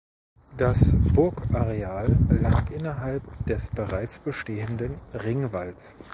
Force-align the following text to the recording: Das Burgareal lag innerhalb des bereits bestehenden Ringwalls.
Das 0.57 0.95
Burgareal 1.13 2.17
lag 2.41 2.71
innerhalb 2.71 3.21
des 3.45 3.69
bereits 3.69 4.17
bestehenden 4.17 4.95
Ringwalls. 5.13 5.93